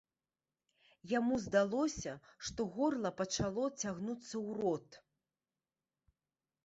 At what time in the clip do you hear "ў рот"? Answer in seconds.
4.45-4.87